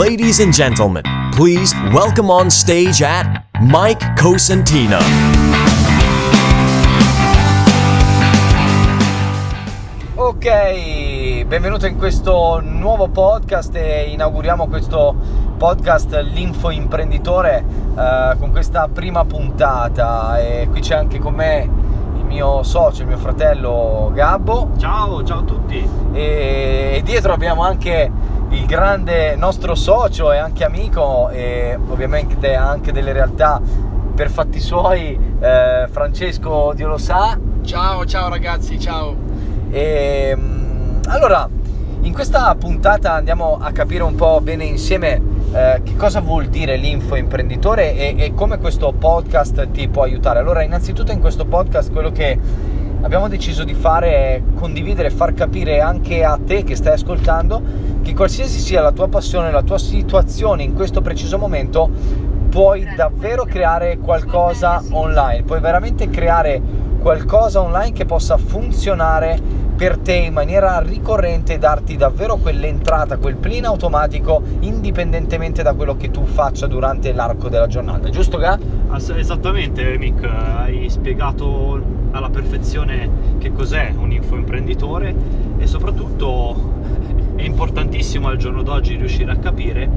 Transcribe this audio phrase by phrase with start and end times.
[0.00, 4.96] Ladies and gentlemen, please welcome on stage at Mike Cosentino.
[10.14, 15.14] Ok, benvenuto in questo nuovo podcast e inauguriamo questo
[15.58, 17.62] podcast L'Info Imprenditore
[17.94, 21.68] eh, con questa prima puntata e qui c'è anche con me
[22.16, 25.86] il mio socio, il mio fratello Gabbo Ciao, ciao a tutti.
[26.12, 32.92] e, e dietro abbiamo anche il grande nostro socio e anche amico e ovviamente anche
[32.92, 33.60] delle realtà
[34.14, 39.14] per fatti suoi eh, Francesco Dio lo sa Ciao, ciao ragazzi, ciao.
[39.70, 41.48] E, mm, allora,
[42.00, 45.22] in questa puntata andiamo a capire un po' bene insieme
[45.52, 50.40] eh, che cosa vuol dire l'info imprenditore e, e come questo podcast ti può aiutare.
[50.40, 52.38] Allora, innanzitutto in questo podcast quello che
[53.02, 57.62] abbiamo deciso di fare condividere far capire anche a te che stai ascoltando
[58.02, 61.88] che qualsiasi sia la tua passione, la tua situazione in questo preciso momento,
[62.50, 66.60] puoi davvero creare qualcosa online, puoi veramente creare
[67.00, 69.38] qualcosa online che possa funzionare
[69.74, 75.96] per te in maniera ricorrente e darti davvero quell'entrata, quel plin automatico indipendentemente da quello
[75.96, 78.58] che tu faccia durante l'arco della giornata, giusto Ga?
[79.16, 85.14] Esattamente, Mick, hai spiegato alla perfezione che cos'è un infoimprenditore
[85.56, 86.72] e soprattutto
[87.36, 89.88] è importantissimo al giorno d'oggi riuscire a capire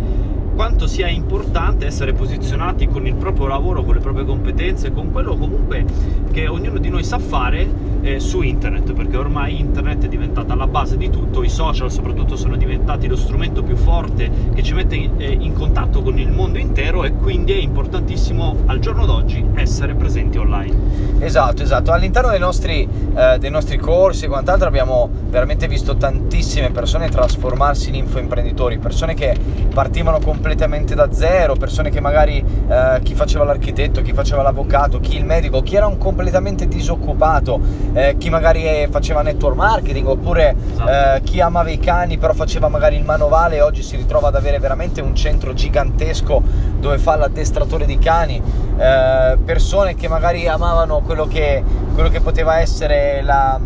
[0.54, 5.36] quanto sia importante essere posizionati con il proprio lavoro, con le proprie competenze, con quello
[5.36, 5.86] comunque
[6.32, 10.68] che ognuno di noi sa fare eh, su internet, perché ormai internet è diventata la
[10.68, 14.96] base di tutto, i social soprattutto sono diventati lo strumento più forte che ci mette
[14.96, 19.44] in, eh, in contatto con il mondo intero e quindi è importantissimo al giorno d'oggi
[19.56, 20.76] essere presenti online.
[21.20, 21.92] Esatto, esatto.
[21.92, 27.90] All'interno dei nostri, eh, dei nostri corsi e quant'altro abbiamo veramente visto tantissime persone trasformarsi
[27.90, 29.36] in infoimprenditori, persone che
[29.74, 35.16] partivano completamente da zero, persone che magari eh, chi faceva l'architetto, chi faceva l'avvocato, chi
[35.16, 37.60] il medico, chi era un completamente disoccupato,
[37.94, 40.90] eh, chi magari eh, faceva network marketing oppure Esatto.
[40.90, 44.36] eh, chi amava i cani però faceva magari il manovale e oggi si ritrova ad
[44.36, 46.42] avere veramente un centro gigantesco
[46.80, 48.42] dove fa l'addestratore di cani,
[48.78, 53.60] eh, persone che magari amavano quello che, quello che poteva essere la-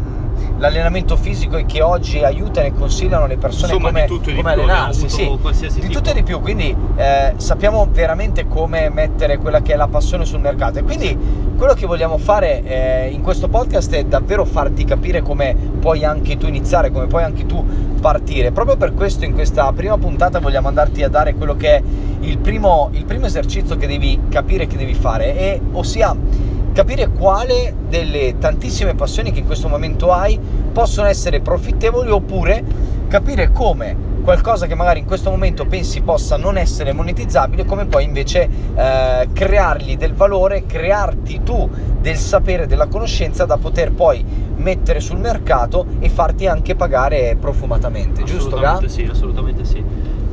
[0.60, 4.34] l'allenamento fisico e che oggi aiutano e consigliano le persone Insomma, come, di tutto e
[4.34, 5.10] di come più, allenarsi.
[5.10, 5.88] Sì, di tipo.
[5.94, 10.26] tutto e di più, quindi eh, sappiamo veramente come mettere quella che è la passione
[10.26, 11.16] sul mercato e quindi
[11.58, 16.38] quello che vogliamo fare eh, in questo podcast è davvero farti capire come puoi anche
[16.38, 17.66] tu iniziare, come puoi anche tu
[18.00, 18.52] partire.
[18.52, 21.84] Proprio per questo in questa prima puntata vogliamo andarti a dare quello che è
[22.20, 26.16] il primo, il primo esercizio che devi capire che devi fare, e, ossia
[26.74, 30.40] capire quale delle tantissime passioni che in questo momento hai
[30.72, 32.64] possono essere profittevoli oppure
[33.08, 33.96] capire come
[34.28, 39.30] qualcosa che magari in questo momento pensi possa non essere monetizzabile, come puoi invece eh,
[39.32, 41.70] creargli del valore, crearti tu
[42.02, 44.22] del sapere, della conoscenza da poter poi
[44.58, 48.58] mettere sul mercato e farti anche pagare profumatamente, giusto?
[48.58, 49.82] Assolutamente sì, assolutamente sì.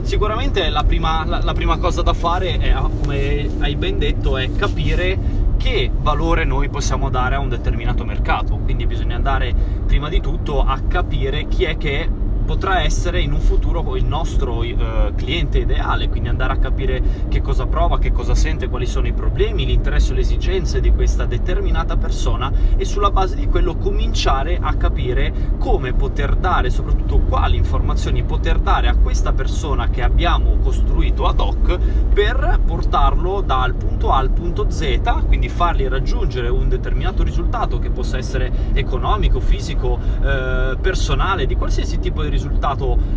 [0.02, 4.50] Sicuramente la prima, la- la prima cosa da fare, è, come hai ben detto, è
[4.56, 5.16] capire
[5.56, 8.56] che valore noi possiamo dare a un determinato mercato.
[8.56, 9.54] Quindi bisogna andare
[9.86, 12.08] prima di tutto a capire chi è che
[12.44, 17.40] potrà essere in un futuro il nostro eh, cliente ideale, quindi andare a capire che
[17.40, 21.24] cosa prova, che cosa sente, quali sono i problemi, l'interesse e le esigenze di questa
[21.24, 27.56] determinata persona e sulla base di quello cominciare a capire come poter dare, soprattutto quali
[27.56, 31.78] informazioni poter dare a questa persona che abbiamo costruito ad hoc
[32.12, 37.90] per portarlo dal punto A al punto Z, quindi fargli raggiungere un determinato risultato che
[37.90, 42.33] possa essere economico, fisico, eh, personale, di qualsiasi tipo di risultato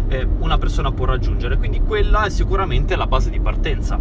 [0.10, 1.58] eh, una persona può raggiungere.
[1.58, 4.00] Quindi quella è sicuramente la base di partenza.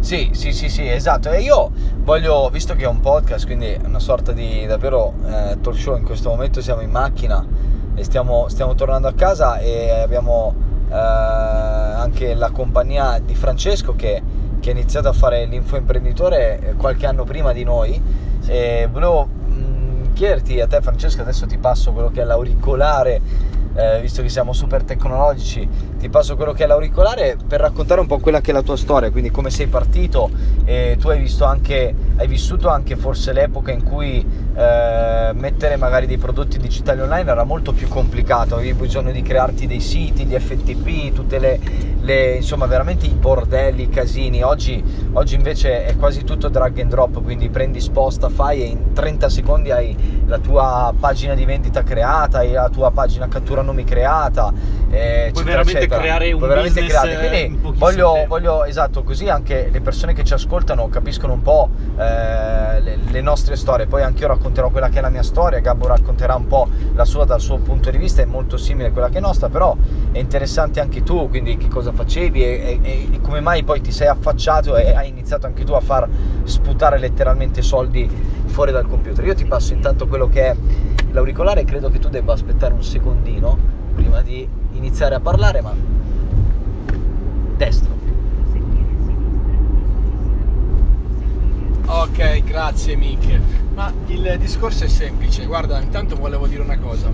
[0.00, 1.30] Sì, sì, sì, sì, esatto.
[1.30, 1.70] E io
[2.02, 6.04] voglio, visto che è un podcast, quindi una sorta di davvero eh, talk show, in
[6.04, 7.44] questo momento siamo in macchina
[7.94, 10.54] e stiamo, stiamo tornando a casa e abbiamo
[10.88, 14.22] eh, anche la compagnia di Francesco che,
[14.60, 18.00] che ha iniziato a fare l'infoimprenditore eh, qualche anno prima di noi
[18.46, 23.20] e volevo mh, chiederti a te Francesco, adesso ti passo quello che è l'auricolare
[23.78, 28.08] eh, visto che siamo super tecnologici, ti passo quello che è l'auricolare per raccontare un
[28.08, 30.30] po' quella che è la tua storia, quindi come sei partito
[30.64, 34.26] e tu hai anche, hai vissuto anche forse l'epoca in cui
[34.58, 39.68] eh, mettere magari dei prodotti digitali online era molto più complicato, avevi bisogno di crearti
[39.68, 41.60] dei siti, gli FTP, tutte le,
[42.00, 44.42] le insomma veramente i bordelli, i casini.
[44.42, 44.82] Oggi,
[45.12, 49.28] oggi invece è quasi tutto drag and drop, quindi prendi, sposta, fai e in 30
[49.28, 49.96] secondi hai
[50.28, 54.52] la tua pagina di vendita creata, hai la tua pagina cattura nomi creata,
[54.90, 56.00] eh, Puoi eccetera, veramente eccetera.
[56.00, 57.30] creare un Puoi veramente creare.
[57.30, 61.70] eh, Quindi voglio, voglio, esatto, così anche le persone che ci ascoltano capiscono un po'
[61.96, 63.86] eh, le, le nostre storie.
[63.86, 67.06] Poi anche io racconterò quella che è la mia storia, Gabbo racconterà un po' la
[67.06, 69.74] sua dal suo punto di vista, è molto simile a quella che è nostra, però
[70.12, 73.92] è interessante anche tu, quindi che cosa facevi e, e- e come mai poi ti
[73.92, 76.06] sei affacciato e hai iniziato anche tu a far
[76.44, 79.24] sputare letteralmente soldi fuori dal computer.
[79.24, 80.56] Io ti passo intanto quello che è
[81.10, 83.56] l'auricolare, credo che tu debba aspettare un secondino
[83.94, 85.74] prima di iniziare a parlare, ma
[87.56, 87.96] destro.
[91.86, 93.40] Ok, grazie Mick.
[93.74, 95.46] Ma il discorso è semplice.
[95.46, 97.10] Guarda, intanto volevo dire una cosa.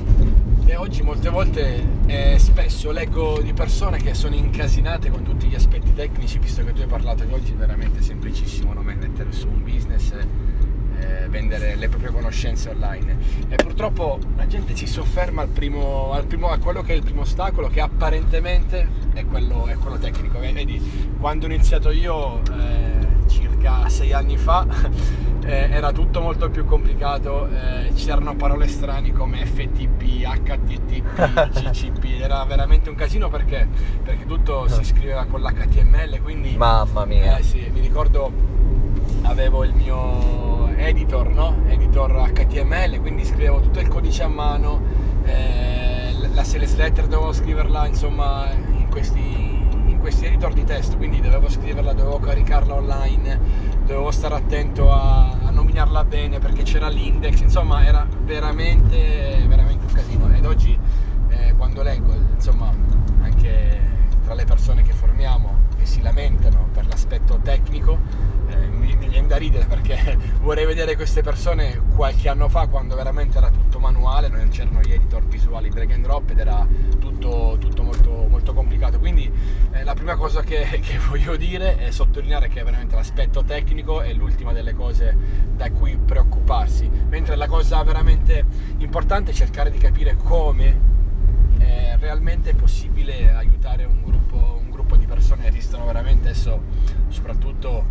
[0.66, 5.54] E oggi molte volte eh, spesso leggo di persone che sono incasinate con tutti gli
[5.54, 8.80] aspetti tecnici, visto che tu hai parlato che oggi è veramente semplicissimo no?
[8.80, 10.26] mettere su un business eh,
[11.28, 13.16] vendere le proprie conoscenze online.
[13.48, 17.02] E purtroppo la gente si sofferma al primo, al primo- a quello che è il
[17.02, 20.38] primo ostacolo, che apparentemente è quello, è quello tecnico.
[20.38, 24.66] Vedi, quando ho iniziato io, eh, circa sei anni fa,
[25.44, 32.44] eh, era tutto molto più complicato, eh, c'erano parole strane come FTP, HTTP, GCP, era
[32.44, 33.66] veramente un casino perché,
[34.02, 36.56] perché tutto si scriveva con l'HTML, quindi...
[36.56, 37.38] Mamma mia.
[37.38, 38.54] Eh sì, mi ricordo
[39.22, 41.56] avevo il mio editor, no?
[41.68, 44.80] Editor HTML, quindi scrivevo tutto il codice a mano,
[45.24, 51.20] eh, la sales letter dovevo scriverla insomma in questi, in questi editor di testo, quindi
[51.20, 53.38] dovevo scriverla, dovevo caricarla online,
[53.86, 59.92] dovevo stare attento a, a nominarla bene perché c'era l'index, insomma era veramente, veramente un
[59.92, 60.78] casino ed oggi
[61.28, 62.72] eh, quando leggo insomma
[63.22, 63.80] anche
[64.24, 66.53] tra le persone che formiamo che si lamentano
[67.04, 67.98] l'aspetto tecnico
[68.48, 73.36] eh, mi, viene da ridere perché vorrei vedere queste persone qualche anno fa quando veramente
[73.36, 76.66] era tutto manuale, non c'erano gli editor visuali drag and drop ed era
[76.98, 78.98] tutto, tutto molto, molto complicato.
[78.98, 79.30] Quindi
[79.72, 84.12] eh, la prima cosa che, che voglio dire è sottolineare che veramente l'aspetto tecnico è
[84.14, 85.14] l'ultima delle cose
[85.54, 88.46] da cui preoccuparsi, mentre la cosa veramente
[88.78, 90.92] importante è cercare di capire come
[91.58, 94.62] è realmente possibile aiutare un gruppo,
[95.14, 96.60] persone esistono veramente adesso
[97.08, 97.84] soprattutto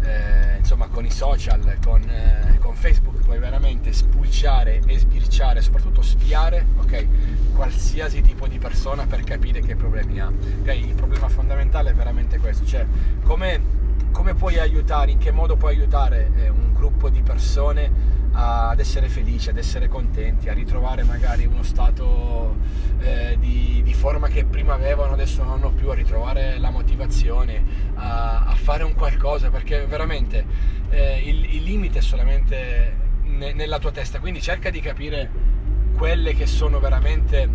[0.00, 6.02] eh, insomma con i social con, eh, con Facebook puoi veramente spulciare e sbirciare soprattutto
[6.02, 7.06] spiare ok
[7.52, 10.28] qualsiasi tipo di persona per capire che problemi ha.
[10.28, 12.86] Ok il problema fondamentale è veramente questo cioè
[13.24, 18.78] come come puoi aiutare, in che modo puoi aiutare eh, un gruppo di persone ad
[18.78, 22.56] essere felici, ad essere contenti, a ritrovare magari uno stato
[23.00, 27.64] eh, di, di forma che prima avevano, adesso non hanno più, a ritrovare la motivazione,
[27.94, 30.44] a, a fare un qualcosa, perché veramente
[30.90, 32.94] eh, il, il limite è solamente
[33.24, 35.28] ne- nella tua testa, quindi cerca di capire
[35.96, 37.48] quelle che sono veramente,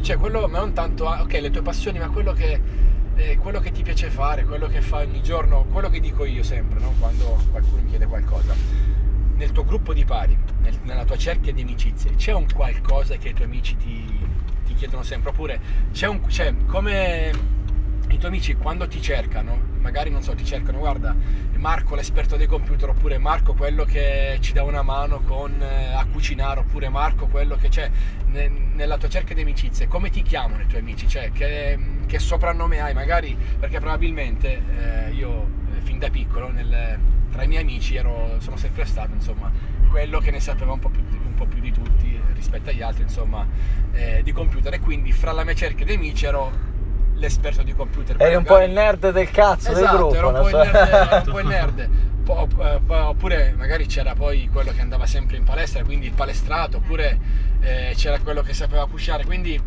[0.00, 2.60] cioè quello, ma non tanto, ah, ok, le tue passioni, ma quello che
[3.14, 6.42] eh, quello che ti piace fare, quello che fai ogni giorno, quello che dico io
[6.42, 6.92] sempre, no?
[6.98, 8.95] quando qualcuno mi chiede qualcosa.
[9.36, 13.28] Nel tuo gruppo di pari, nel- nella tua cerchia di amicizie, c'è un qualcosa che
[13.28, 14.26] i tuoi amici ti,
[14.64, 15.30] ti chiedono sempre?
[15.30, 15.60] Oppure
[15.92, 16.24] c'è un.
[16.24, 17.30] C'è, come
[18.08, 21.14] i tuoi amici quando ti cercano, magari non so, ti cercano, guarda,
[21.56, 26.06] Marco l'esperto dei computer, oppure Marco quello che ci dà una mano con, eh, a
[26.10, 27.90] cucinare, oppure Marco quello che c'è
[28.28, 31.06] ne- nella tua cerchia di amicizie, come ti chiamano i tuoi amici?
[31.06, 32.94] Cioè, che, che soprannome hai?
[32.94, 34.62] Magari, perché probabilmente
[35.08, 35.46] eh, io
[35.76, 36.98] eh, fin da piccolo nel-
[37.36, 39.50] tra i miei amici ero, sono sempre stato, insomma,
[39.90, 42.80] quello che ne sapeva un po' più, di- un po' più di tutti rispetto agli
[42.80, 43.46] altri, insomma,
[43.92, 46.50] eh, di computer e quindi fra la mia cerchia di amici ero
[47.14, 48.16] l'esperto di computer.
[48.18, 50.14] Eri un po' magari- il nerd del cazzo del Esatto, gruppo.
[50.14, 50.56] ero un po' il so.
[50.62, 51.88] nerd, ero un po' il nerd.
[52.24, 56.78] Po- eh, oppure magari c'era poi quello che andava sempre in palestra, quindi il palestrato,
[56.78, 57.18] oppure
[57.60, 59.60] eh, c'era quello che sapeva cucinare, quindi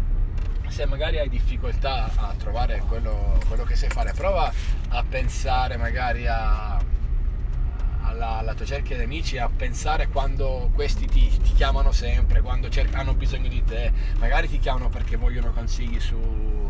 [0.68, 4.52] se magari hai difficoltà a trovare quello, quello che sai fare, prova
[4.90, 6.79] a pensare magari a,
[8.10, 12.70] alla, alla tua cerchia di amici, a pensare quando questi ti, ti chiamano sempre, quando
[12.70, 16.68] cer- hanno bisogno di te, magari ti chiamano perché vogliono consigli su,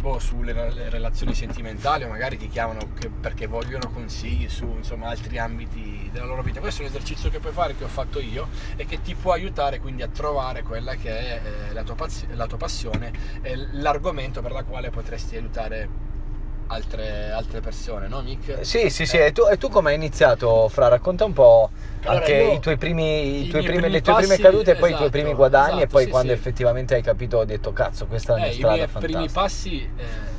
[0.00, 2.80] boh, sulle re- le relazioni sentimentali o magari ti chiamano
[3.20, 6.60] perché vogliono consigli su insomma, altri ambiti della loro vita.
[6.60, 9.32] Questo è un esercizio che puoi fare, che ho fatto io e che ti può
[9.32, 11.96] aiutare quindi a trovare quella che è eh, la, tua
[12.32, 16.08] la tua passione e l'argomento per la quale potresti aiutare
[16.70, 18.64] altre, altre persone, no Mick?
[18.64, 19.16] Sì, sì, sì.
[19.16, 19.26] Eh.
[19.26, 20.88] E tu, e tu come hai iniziato, Fra?
[20.88, 21.70] Racconta un po'
[22.02, 24.36] Allora, anche io- i tuoi primi, i i tuoi miei primi- primi le tue prime
[24.36, 26.32] passi, cadute e poi i tuoi esatto, primi guadagni e esatto, poi sì, quando sì.
[26.32, 29.18] effettivamente hai capito, ho detto cazzo, questa è la Eh, mia I strada miei fantastica.
[29.18, 30.38] primi passi eh,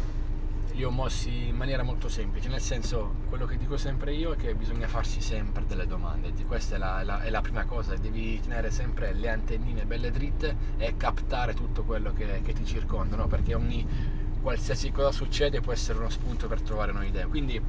[0.71, 4.33] li li ho mossi in maniera molto semplice, nel senso quello che dico sempre io
[4.33, 7.95] è che bisogna farsi sempre delle domande, questa è la, la, è la prima cosa,
[7.95, 13.15] devi tenere sempre le antennine belle dritte e captare tutto quello che, che ti circonda,
[13.17, 13.27] no?
[13.27, 13.85] perché ogni
[14.41, 17.25] qualsiasi cosa succede può essere uno spunto per trovare nuove idee.
[17.27, 17.61] Quindi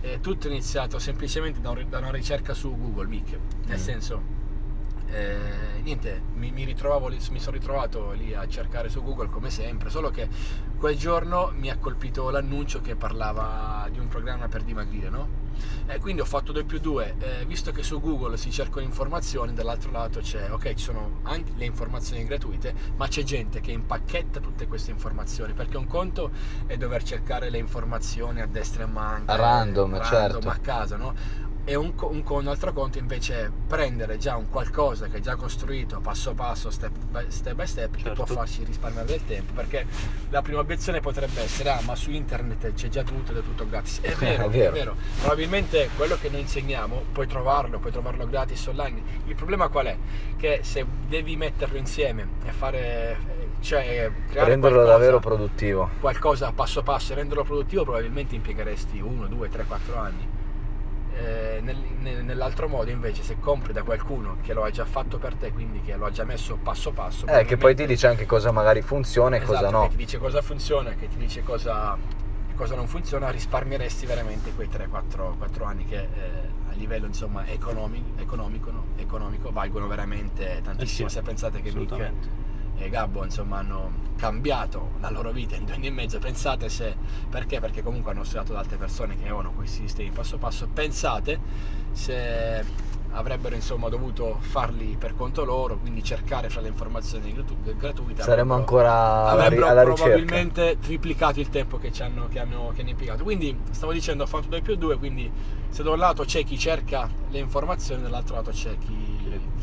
[0.00, 3.80] eh, tutto è iniziato semplicemente da, un, da, una ricerca su Google, Mic, nel mm.
[3.80, 4.22] senso
[5.06, 10.10] eh, niente, mi, mi, mi, sono ritrovato lì a cercare su Google come sempre, solo
[10.10, 10.28] che
[10.78, 15.42] quel giorno mi ha colpito l'annuncio che parlava di un programma per dimagrire, no?
[15.86, 19.52] E quindi ho fatto 2 più 2, eh, visto che su Google si cercano informazioni,
[19.52, 24.40] dall'altro lato c'è, ok, ci sono anche le informazioni gratuite, ma c'è gente che impacchetta
[24.40, 26.30] tutte queste informazioni, perché un conto
[26.66, 30.48] è dover cercare le informazioni a destra e a manca, a random, random certo.
[30.48, 31.14] a casa, no?
[31.64, 35.34] E un, un, un, altro conto invece è prendere già un qualcosa che è già
[35.34, 38.08] costruito passo passo, step by step, by step certo.
[38.08, 39.86] che può farci risparmiare del tempo perché
[40.28, 43.66] la prima obiezione potrebbe essere ah ma su internet c'è già tutto ed è tutto
[43.66, 44.96] gratis è vero, è vero, è vero.
[45.20, 49.96] probabilmente quello che noi insegniamo puoi trovarlo, puoi trovarlo gratis online il problema qual è?
[50.36, 57.16] che se devi metterlo insieme e fare cioè renderlo davvero produttivo qualcosa passo passo e
[57.16, 60.33] renderlo produttivo probabilmente impiegheresti 1, 2, 3, 4 anni
[61.16, 65.34] eh, nel, nell'altro modo invece se compri da qualcuno che lo ha già fatto per
[65.34, 68.26] te quindi che lo ha già messo passo passo eh, che poi ti dice anche
[68.26, 71.42] cosa magari funziona e esatto, cosa no che ti dice cosa funziona che ti dice
[71.42, 71.96] cosa,
[72.54, 76.08] cosa non funziona risparmieresti veramente quei 3-4 anni che eh,
[76.68, 78.84] a livello insomma economico, economico, no?
[78.96, 82.12] economico valgono veramente tantissimo eh sì, se pensate che mica
[82.76, 86.18] e Gabbo insomma hanno cambiato la loro vita in due anni e mezzo.
[86.18, 86.96] Pensate se
[87.28, 87.60] perché?
[87.60, 90.68] Perché comunque hanno studiato da altre persone che avevano questi sistemi passo passo.
[90.68, 91.40] Pensate
[91.92, 92.64] se
[93.14, 98.54] avrebbero insomma dovuto farli per conto loro quindi cercare fra le informazioni gratu- gratuite saremmo
[98.54, 100.86] ancora avrebbero alla probabilmente ricerca.
[100.86, 104.26] triplicato il tempo che, ci hanno, che, hanno, che hanno impiegato quindi stavo dicendo ho
[104.26, 105.30] fatto 2 più 2 quindi
[105.68, 109.14] se da un lato c'è chi cerca le informazioni dall'altro lato c'è chi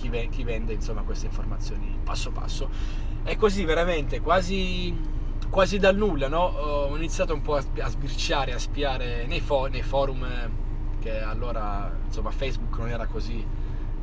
[0.01, 2.70] chi, ve- chi vende insomma, queste informazioni passo passo.
[3.24, 4.98] E così veramente quasi,
[5.50, 6.39] quasi dal nulla no?
[6.39, 10.25] ho iniziato un po' a, a sbirciare, a spiare nei, fo- nei forum
[11.01, 13.46] che allora insomma, Facebook non era così...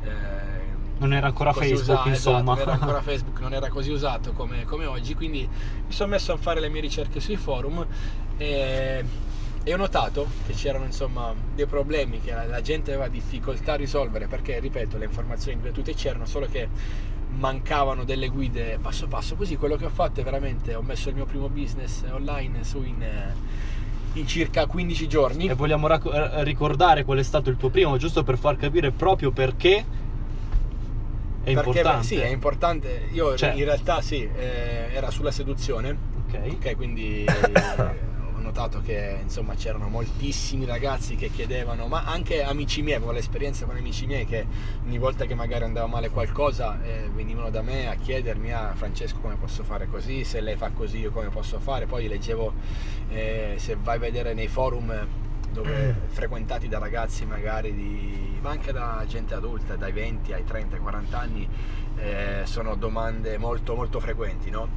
[0.03, 0.67] Eh,
[0.99, 2.53] non era ancora Facebook, usato, insomma.
[2.53, 6.09] Esatto, non era ancora Facebook, non era così usato come, come, oggi, quindi mi sono
[6.09, 7.85] messo a fare le mie ricerche sui forum
[8.37, 9.05] e
[9.63, 14.27] e ho notato che c'erano insomma dei problemi che la gente aveva difficoltà a risolvere
[14.27, 16.69] perché ripeto le informazioni gratuite c'erano solo che
[17.37, 21.15] mancavano delle guide passo passo così quello che ho fatto è veramente ho messo il
[21.15, 23.05] mio primo business online su in,
[24.13, 25.47] in circa 15 giorni.
[25.47, 28.91] E vogliamo rac- eh, ricordare qual è stato il tuo primo giusto per far capire
[28.91, 29.77] proprio perché
[31.43, 32.05] è perché, importante.
[32.05, 33.09] sì è importante.
[33.11, 33.53] Io cioè.
[33.53, 36.17] in realtà sì eh, era sulla seduzione.
[36.27, 37.25] Ok, okay quindi
[38.39, 43.75] notato che insomma c'erano moltissimi ragazzi che chiedevano, ma anche amici miei, avevo l'esperienza con
[43.75, 44.45] amici miei che
[44.85, 49.19] ogni volta che magari andava male qualcosa eh, venivano da me a chiedermi, ah Francesco
[49.19, 52.53] come posso fare così, se lei fa così io come posso fare, poi leggevo
[53.09, 55.07] eh, se vai a vedere nei forum
[55.51, 60.75] dove frequentati da ragazzi magari di, ma anche da gente adulta, dai 20 ai 30,
[60.75, 61.49] ai 40 anni,
[61.97, 64.49] eh, sono domande molto molto frequenti.
[64.49, 64.67] No?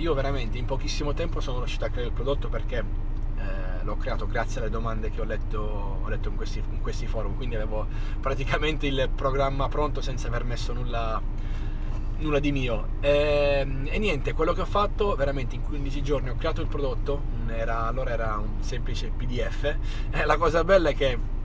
[0.00, 3.96] Eh, io veramente in pochissimo tempo sono riuscito a creare il prodotto perché eh, l'ho
[3.96, 7.54] creato grazie alle domande che ho letto, ho letto in, questi, in, questi, forum, quindi
[7.56, 7.86] avevo
[8.20, 11.20] praticamente il programma pronto senza aver messo nulla,
[12.18, 12.88] nulla di mio.
[13.00, 16.66] E, ehm, e, niente, quello che ho fatto veramente in 15 giorni ho creato il
[16.66, 19.76] prodotto, era, allora era un semplice PDF.
[20.10, 21.38] E la cosa bella è che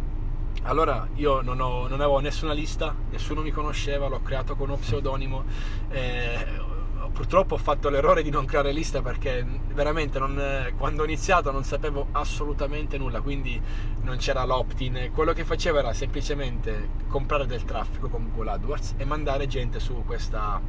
[0.64, 4.78] allora io non, ho, non, avevo nessuna lista, nessuno mi conosceva, l'ho creato con uno
[4.78, 5.44] pseudonimo.
[5.90, 6.74] Eh,
[7.12, 11.64] purtroppo ho fatto l'errore di non creare lista perché veramente non, quando ho iniziato non
[11.64, 13.60] sapevo assolutamente nulla, quindi
[14.02, 15.12] non c'era l'opt-in.
[15.14, 20.04] Quello che facevo era semplicemente comprare del traffico con Google AdWords e mandare gente su
[20.06, 20.62] questa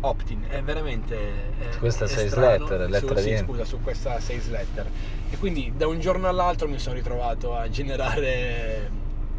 [0.00, 0.44] opt-in.
[0.48, 1.52] È veramente.
[1.70, 4.90] Su questa 6 letter, lettera su, sì, scusa, su questa 6 letter.
[5.30, 8.90] E quindi da un giorno all'altro mi sono ritrovato a generare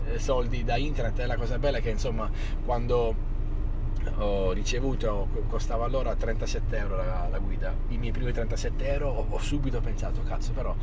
[0.07, 2.29] eh, soldi da internet e la cosa bella è che insomma
[2.63, 3.29] quando
[4.17, 9.25] ho ricevuto, costava allora 37 euro la, la guida, i miei primi 37 euro ho,
[9.29, 10.75] ho subito pensato cazzo però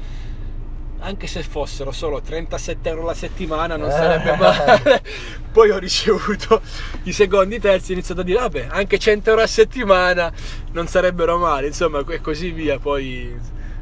[1.01, 5.03] anche se fossero solo 37 euro la settimana non sarebbe male.
[5.53, 6.61] Poi ho ricevuto
[7.05, 10.33] i secondi, i terzi, ho iniziato a dire, vabbè, anche 100 euro a settimana
[10.73, 12.81] non sarebbero male, insomma, e così via.
[12.81, 13.33] Poi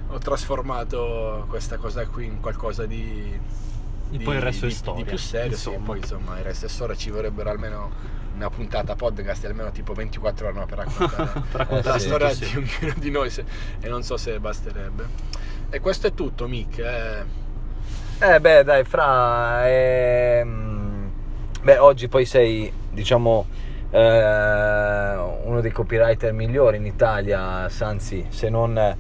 [0.09, 3.39] ho trasformato questa cosa qui in qualcosa di
[4.11, 5.03] e poi il resto di, è storia.
[5.03, 7.91] Di più serio, sì, poi insomma il resto è storia, ci vorrebbero almeno
[8.37, 12.31] una puntata podcast di almeno tipo 24 ore no, per raccontare, per raccontare la storia
[12.31, 12.45] sì.
[12.45, 13.45] di ognuno di noi se,
[13.81, 15.35] e non so se basterebbe.
[15.71, 16.79] E questo è tutto, Mick.
[16.79, 17.25] Eh,
[18.19, 21.11] Eh beh dai Fra, ehm,
[21.63, 23.47] beh oggi poi sei diciamo
[23.91, 28.97] eh, uno dei copywriter migliori in Italia, anzi se non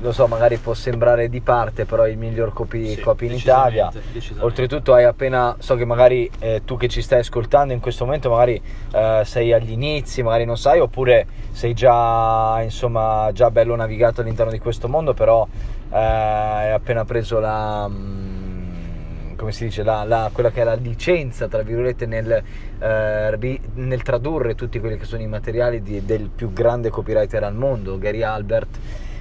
[0.00, 3.90] lo so magari può sembrare di parte però il miglior copy, Sì, copy in Italia.
[4.12, 4.44] decisamente.
[4.44, 8.30] Oltretutto hai appena, so che magari eh, tu che ci stai ascoltando in questo momento
[8.30, 8.60] magari
[8.92, 14.52] eh, sei agli inizi, magari non sai, oppure sei già insomma già bello navigato all'interno
[14.52, 15.46] di questo mondo, però
[15.90, 20.74] eh, hai appena preso la mm, come si dice la, la- quella che è la
[20.74, 22.42] licenza tra virgolette nel,
[22.80, 27.54] eh, nel tradurre tutti quelli che sono i materiali di- del più grande copywriter al
[27.54, 28.78] mondo Gary Albert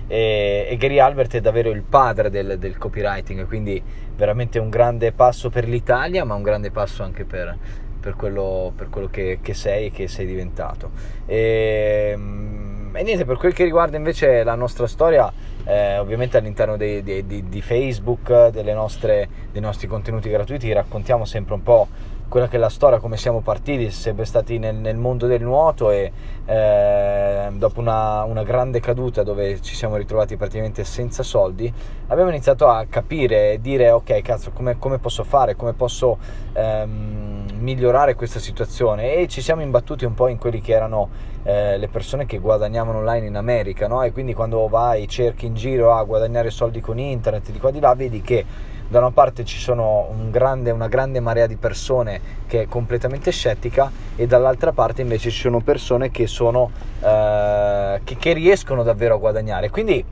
[0.08, 3.82] e, e Gary Albert è davvero il padre del, del copywriting quindi
[4.16, 7.58] veramente un grande passo per l'Italia ma un grande passo anche per,
[8.00, 10.92] per quello, per quello che, che sei e che sei diventato.
[11.26, 15.32] E, mm, e niente per quel che riguarda invece la nostra storia
[15.66, 18.30] eh, ovviamente all'interno dei- dei- di, di Facebook
[18.74, 21.88] nostre, dei nostri contenuti gratuiti raccontiamo sempre un po'
[22.28, 25.92] quella che è la storia, come siamo partiti, sempre stati nel, nel mondo del nuoto
[25.92, 26.12] e
[26.46, 31.72] eh, dopo una, una grande caduta dove ci siamo ritrovati praticamente senza soldi,
[32.08, 36.18] abbiamo iniziato a capire e dire ok cazzo come, come posso fare, come posso
[36.54, 37.27] ehm,
[37.58, 41.10] migliorare questa situazione e ci siamo imbattuti un po' in quelli che erano
[41.44, 44.04] eh, le persone che guadagnavano online in America no?
[44.04, 47.80] e quindi quando vai cerchi in giro a guadagnare soldi con internet di qua di
[47.80, 48.46] là vedi che
[48.90, 53.32] da una parte ci sono un grande, una grande marea di persone che è completamente
[53.32, 56.72] scettica e dall'altra parte invece ci sono persone che sono
[57.02, 60.04] eh, che, che riescono davvero a guadagnare quindi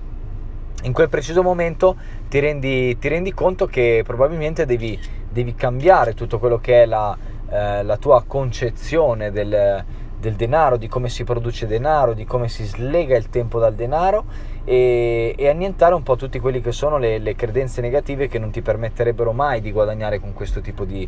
[0.84, 1.96] in quel preciso momento
[2.30, 5.00] ti rendi, ti rendi conto che probabilmente devi,
[5.30, 7.18] devi cambiare tutto quello che è la,
[7.50, 9.84] eh, la tua concezione del,
[10.20, 14.26] del denaro, di come si produce denaro, di come si slega il tempo dal denaro
[14.64, 18.52] e, e annientare un po' tutti quelli che sono le, le credenze negative che non
[18.52, 21.08] ti permetterebbero mai di guadagnare con questo tipo di,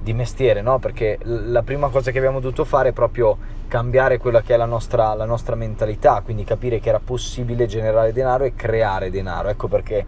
[0.00, 0.78] di mestiere, no?
[0.78, 4.66] Perché la prima cosa che abbiamo dovuto fare è proprio cambiare quella che è la
[4.66, 9.48] nostra, la nostra mentalità, quindi capire che era possibile generare denaro e creare denaro.
[9.48, 10.04] Ecco perché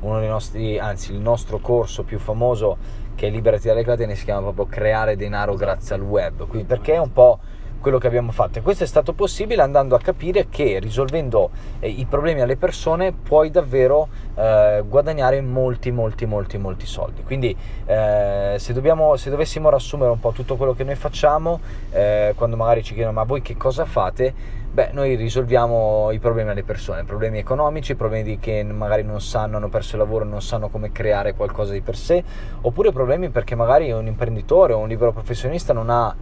[0.00, 4.24] uno dei nostri, anzi il nostro corso più famoso che è Liberati dalle catene si
[4.24, 7.38] chiama proprio Creare denaro grazie al web, quindi perché è un po'
[7.84, 8.58] quello che abbiamo fatto.
[8.58, 11.50] E questo è stato possibile andando a capire che risolvendo
[11.80, 17.22] eh, i problemi alle persone puoi davvero eh, guadagnare molti molti molti molti soldi.
[17.22, 22.32] Quindi eh, se, dobbiamo, se dovessimo riassumere un po' tutto quello che noi facciamo eh,
[22.36, 26.64] quando magari ci chiedono ma voi che cosa fate beh noi risolviamo i problemi alle
[26.64, 30.90] persone problemi economici problemi che magari non sanno hanno perso il lavoro non sanno come
[30.90, 32.24] creare qualcosa di per sé
[32.62, 36.12] oppure problemi perché magari un imprenditore o un libero professionista non ha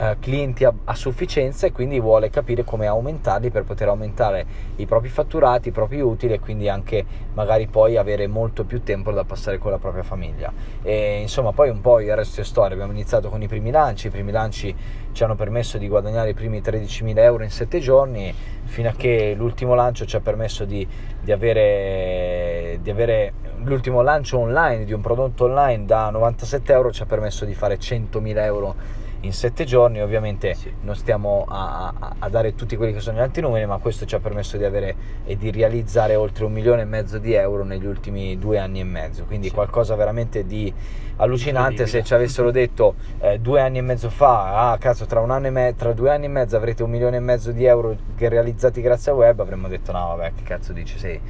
[0.00, 4.86] eh, clienti a, a, sufficienza e quindi vuole capire come aumentarli per poter aumentare i
[4.86, 9.24] propri fatturati, i propri utili e quindi anche magari poi avere molto più tempo da
[9.24, 10.50] passare con la propria famiglia.
[10.82, 14.06] E insomma poi un po' il resto è storia, abbiamo iniziato con i primi lanci,
[14.06, 14.74] i primi lanci
[15.12, 18.34] ci hanno permesso di guadagnare i primi 13.000 euro in 7 giorni
[18.64, 20.86] fino a che l'ultimo lancio ci ha permesso di,
[21.20, 23.32] di, avere, di avere
[23.64, 27.76] l'ultimo lancio online di un prodotto online da 97 euro ci ha permesso di fare
[27.76, 28.74] 100.000 euro
[29.22, 30.72] in sette giorni ovviamente Sì.
[30.80, 34.06] non stiamo a, a- a dare tutti quelli che sono gli altri numeri ma questo
[34.06, 37.64] ci ha permesso di avere e di realizzare oltre un milione e mezzo di euro
[37.64, 39.54] negli ultimi due anni e mezzo quindi Sì.
[39.54, 40.72] qualcosa veramente di
[41.16, 45.30] allucinante se ci avessero detto eh, due anni e mezzo fa ah cazzo tra, un
[45.30, 47.94] anno e me- tra due anni e mezzo avrete un milione e mezzo di euro
[48.16, 51.20] realizzati grazie al web avremmo detto no vabbè che cazzo dici sei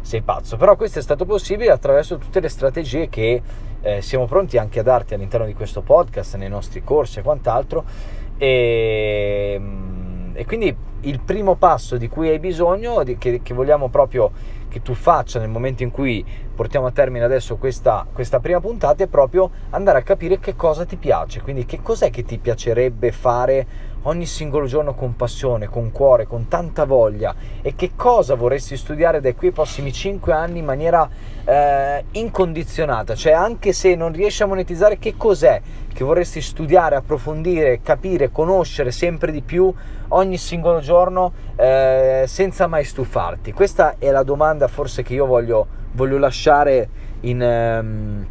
[0.00, 0.56] sei pazzo.
[0.56, 3.42] Però questo è stato possibile attraverso tutte le strategie che
[3.80, 7.84] eh, siamo pronti anche a darti all'interno di questo podcast, nei nostri corsi e quant'altro.
[8.36, 14.30] E, mm, e quindi il primo passo di cui hai bisogno, che, che vogliamo proprio
[14.68, 19.04] che tu faccia nel momento in cui portiamo a termine adesso questa, questa prima puntata,
[19.04, 23.12] è proprio andare a capire che cosa ti piace, quindi che cos'è che ti piacerebbe
[23.12, 23.66] fare
[24.02, 27.34] ogni singolo giorno con passione, con cuore, con tanta voglia?
[27.62, 31.08] E che cosa vorresti studiare dai qui ai prossimi 5 anni in maniera
[31.44, 35.60] eh, incondizionata, cioè anche se non riesci a monetizzare che cos'è
[35.98, 39.72] che vorresti studiare, approfondire, capire, conoscere sempre di più
[40.08, 40.87] ogni singolo giorno
[41.56, 43.52] eh, senza mai stufarti.
[43.52, 46.88] Questa è la domanda forse che io voglio, voglio lasciare
[47.20, 48.26] in, ehm,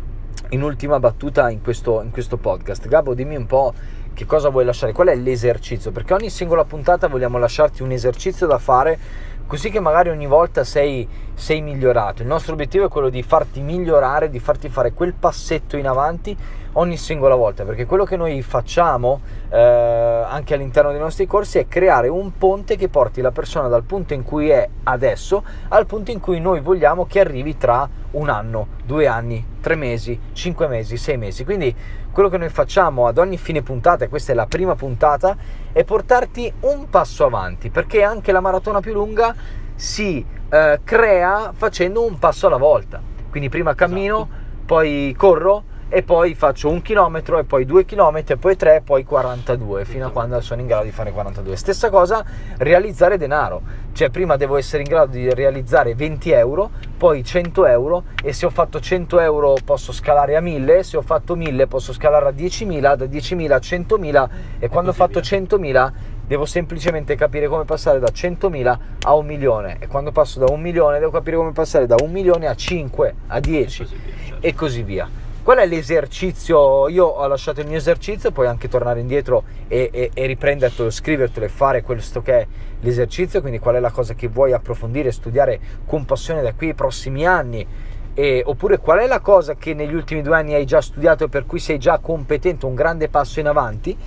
[0.50, 2.88] in ultima battuta in questo, in questo podcast.
[2.88, 3.74] Gabo, dimmi un po'
[4.14, 8.48] che cosa vuoi lasciare, qual è l'esercizio, perché ogni singola puntata vogliamo lasciarti un esercizio
[8.48, 8.98] da fare
[9.46, 12.24] così che magari ogni volta sei sei migliorato.
[12.24, 16.36] Il nostro obiettivo è quello di farti migliorare, di farti fare quel passetto in avanti
[16.78, 21.68] ogni singola volta, perché quello che noi facciamo eh, anche all'interno dei nostri corsi è
[21.68, 26.12] creare un ponte che porti la persona dal punto in cui è adesso al punto
[26.12, 30.98] in cui noi vogliamo che arrivi tra un anno, due anni, tre mesi, cinque mesi,
[30.98, 31.44] sei mesi.
[31.44, 31.76] Quindi
[32.12, 35.36] quello che noi facciamo ad ogni fine puntata, e questa è la prima puntata,
[35.72, 39.36] è portarti un passo avanti, perché anche la maratona più lunga
[39.76, 43.02] si eh, crea facendo un passo alla volta.
[43.30, 44.64] Quindi prima cammino, esatto.
[44.66, 48.82] poi corro, e poi faccio un chilometro e poi due chilometri e poi tre e
[48.82, 52.26] poi 42 fino a quando sono in grado di fare 42 stessa cosa
[52.58, 53.86] realizzare denaro.
[53.94, 58.46] Cioè prima devo essere in grado di realizzare 20 euro poi 100 euro e se
[58.46, 62.32] ho fatto 100 euro posso scalare a 1000 se ho fatto 1000 posso scalare a
[62.32, 65.92] 10.000 da 10.000 a 100.000 e quando ho fatto 100.000
[66.28, 70.60] devo semplicemente capire come passare da 100.000 a un milione e quando passo da un
[70.60, 74.16] milione devo capire come passare da un milione a 5 a 10 e così via,
[74.26, 74.46] certo.
[74.46, 75.10] e così via
[75.48, 76.90] qual è l'esercizio?
[76.90, 81.46] Io ho lasciato il mio esercizio, puoi anche tornare indietro e, e, e riprendertelo, scrivertelo
[81.46, 82.48] e fare questo che è
[82.82, 86.74] l'esercizio, quindi qual è la cosa che vuoi approfondire, studiare con passione da qui ai
[86.74, 87.66] prossimi anni.
[88.14, 91.30] E, oppure qual è la cosa che negli ultimi due anni hai già studiato e
[91.30, 93.98] per cui sei già competente, un grande passo in avanti,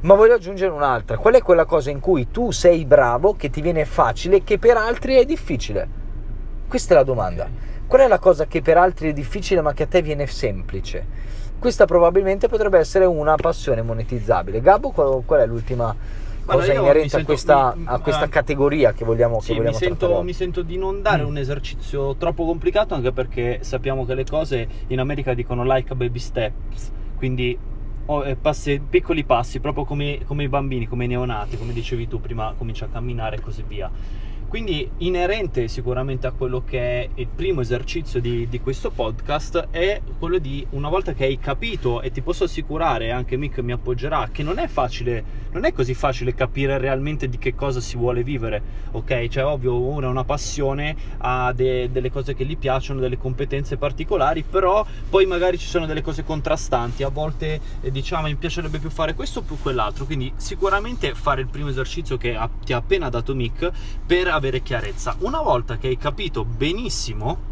[0.00, 3.62] ma voglio aggiungere un'altra, qual è quella cosa in cui tu sei bravo, che ti
[3.62, 5.88] viene facile, e che per altri è difficile?
[6.68, 7.48] Questa è la domanda.
[7.92, 11.04] Qual è la cosa che per altri è difficile ma che a te viene semplice?
[11.58, 14.62] Questa probabilmente potrebbe essere una passione monetizzabile.
[14.62, 15.94] Gabbo, qual, qual è l'ultima
[16.46, 19.76] cosa inerente sento, a questa, mi, a questa uh, categoria che vogliamo, sì, che vogliamo
[19.76, 21.26] mi sento, mi sento, di non dare mm.
[21.26, 26.18] un esercizio troppo complicato anche perché sappiamo che le cose in America dicono like baby
[26.18, 27.58] steps, quindi
[28.06, 32.08] oh, eh, passi, piccoli passi, proprio come, come i bambini, come i neonati, come dicevi
[32.08, 33.90] tu, prima comincia a camminare e così via
[34.52, 40.02] quindi inerente sicuramente a quello che è il primo esercizio di, di, questo podcast è
[40.18, 44.28] quello di una volta che hai capito e ti posso assicurare, anche Mick mi appoggerà,
[44.30, 48.22] che non è facile, non è così facile capire realmente di che cosa si vuole
[48.22, 49.28] vivere, ok?
[49.28, 53.78] Cioè ovvio uno ha una passione, ha de, delle cose che gli piacciono, delle competenze
[53.78, 58.78] particolari, però poi magari ci sono delle cose contrastanti, a volte eh, diciamo mi piacerebbe
[58.78, 62.74] più fare questo o più quell'altro, quindi sicuramente fare il primo esercizio che ha, ti
[62.74, 63.70] ha appena dato Mick
[64.04, 65.14] per avere chiarezza.
[65.20, 67.50] Una volta che hai capito benissimo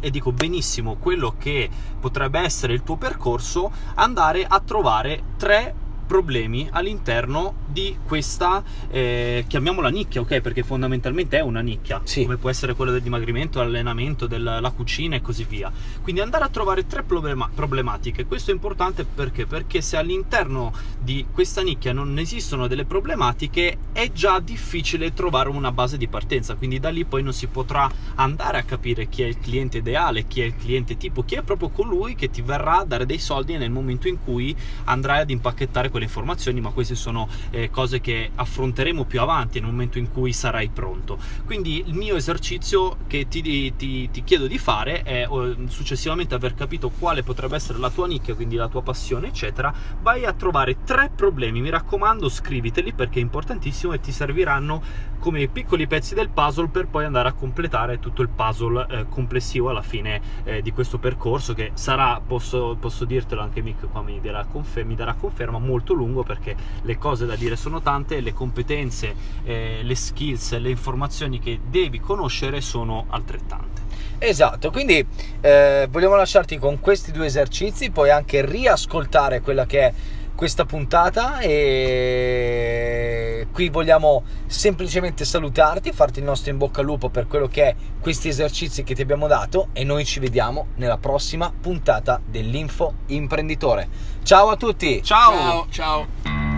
[0.00, 1.68] e dico benissimo quello che
[2.00, 5.74] potrebbe essere il tuo percorso, andare a trovare tre
[6.10, 10.40] problemi all'interno di questa, eh, chiamiamola nicchia, ok?
[10.40, 12.22] Perché fondamentalmente è una nicchia, sì.
[12.22, 15.70] come può essere quella del dimagrimento, l'allenamento, della cucina e così via.
[16.02, 18.26] Quindi andare a trovare tre problema- problematiche.
[18.26, 19.46] Questo è importante perché?
[19.46, 25.70] Perché se all'interno di questa nicchia non esistono delle problematiche, è già difficile trovare una
[25.70, 26.56] base di partenza.
[26.56, 30.26] Quindi da lì poi non si potrà andare a capire chi è il cliente ideale,
[30.26, 33.18] chi è il cliente tipo, chi è proprio colui che ti verrà a dare dei
[33.18, 38.00] soldi nel momento in cui andrai ad impacchettare quelle informazioni, ma queste sono eh, cose
[38.00, 41.18] che affronteremo più avanti nel momento in cui sarai pronto.
[41.44, 43.42] Quindi il mio esercizio che ti,
[43.76, 45.28] ti, ti chiedo di fare è
[45.68, 50.24] successivamente aver capito quale potrebbe essere la tua nicchia, quindi la tua passione, eccetera, vai
[50.24, 51.60] a trovare tre problemi.
[51.60, 54.82] Mi raccomando, scriviteli perché è importantissimo e ti serviranno
[55.20, 59.68] come piccoli pezzi del puzzle per poi andare a completare tutto il puzzle eh, complessivo
[59.68, 64.20] alla fine eh, di questo percorso che sarà, posso, posso dirtelo anche Mick qua mi
[64.20, 64.46] darà,
[64.84, 69.80] mi darà conferma, molto lungo perché le cose da dire sono tante, le competenze, eh,
[69.82, 73.80] le skills, le informazioni che devi conoscere sono altrettante.
[74.18, 75.04] Esatto, quindi
[75.40, 79.92] eh, vogliamo lasciarti con questi due esercizi, puoi anche riascoltare quella che è
[80.40, 87.26] questa puntata e qui vogliamo semplicemente salutarti, farti il nostro in bocca al lupo per
[87.26, 91.52] quello che è questi esercizi che ti abbiamo dato e noi ci vediamo nella prossima
[91.52, 93.86] puntata dell'Info Imprenditore.
[94.22, 95.02] Ciao a tutti!
[95.02, 95.66] Ciao!
[95.68, 95.68] Ciao!
[95.68, 96.49] ciao.